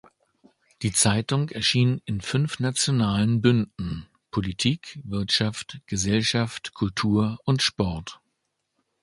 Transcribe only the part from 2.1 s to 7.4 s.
fünf nationalen Bünden: «Politik», «Wirtschaft», «Gesellschaft», «Kultur»